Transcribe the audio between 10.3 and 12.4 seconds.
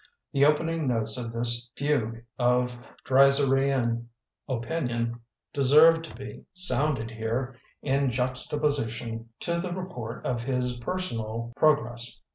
his personal progress.